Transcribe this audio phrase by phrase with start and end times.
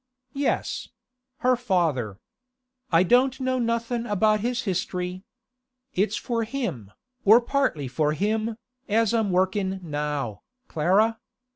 [0.33, 0.89] 'Yes;
[1.41, 2.17] her father.
[2.91, 5.21] I don't know nothing about his history.
[5.93, 6.91] It's for him,
[7.23, 8.57] or partly for him,
[8.89, 11.19] as I'm workin' now, Clara.